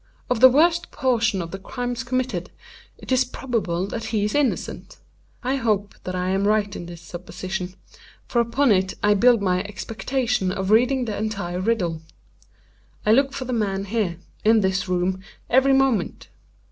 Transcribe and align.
Of 0.31 0.39
the 0.39 0.49
worst 0.49 0.89
portion 0.89 1.43
of 1.43 1.51
the 1.51 1.59
crimes 1.59 2.03
committed, 2.03 2.49
it 2.97 3.11
is 3.11 3.23
probable 3.23 3.85
that 3.85 4.05
he 4.05 4.25
is 4.25 4.33
innocent. 4.33 4.97
I 5.43 5.57
hope 5.57 5.93
that 6.05 6.15
I 6.15 6.29
am 6.29 6.47
right 6.47 6.75
in 6.75 6.87
this 6.87 7.01
supposition; 7.01 7.75
for 8.27 8.41
upon 8.41 8.71
it 8.71 8.95
I 9.03 9.13
build 9.13 9.43
my 9.43 9.61
expectation 9.63 10.51
of 10.51 10.71
reading 10.71 11.05
the 11.05 11.15
entire 11.15 11.59
riddle. 11.61 12.01
I 13.05 13.11
look 13.11 13.31
for 13.31 13.45
the 13.45 13.53
man 13.53 13.85
here—in 13.85 14.61
this 14.61 14.89
room—every 14.89 15.73
moment. 15.73 16.29